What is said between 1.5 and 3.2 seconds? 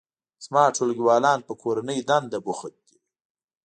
کورنۍ دنده بوخت دي